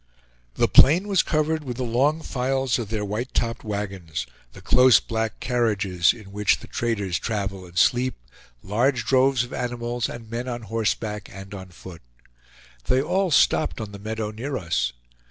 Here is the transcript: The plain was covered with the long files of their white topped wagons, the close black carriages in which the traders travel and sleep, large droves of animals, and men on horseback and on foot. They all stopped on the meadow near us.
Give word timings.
The 0.55 0.67
plain 0.67 1.07
was 1.07 1.21
covered 1.21 1.63
with 1.63 1.77
the 1.77 1.83
long 1.83 2.23
files 2.23 2.79
of 2.79 2.89
their 2.89 3.05
white 3.05 3.35
topped 3.35 3.63
wagons, 3.63 4.25
the 4.53 4.59
close 4.63 4.99
black 4.99 5.39
carriages 5.39 6.11
in 6.11 6.31
which 6.31 6.57
the 6.57 6.65
traders 6.65 7.19
travel 7.19 7.67
and 7.67 7.77
sleep, 7.77 8.15
large 8.63 9.05
droves 9.05 9.43
of 9.43 9.53
animals, 9.53 10.09
and 10.09 10.27
men 10.27 10.47
on 10.47 10.63
horseback 10.63 11.29
and 11.31 11.53
on 11.53 11.67
foot. 11.69 12.01
They 12.85 12.99
all 12.99 13.29
stopped 13.29 13.79
on 13.79 13.91
the 13.91 13.99
meadow 13.99 14.31
near 14.31 14.57
us. 14.57 14.91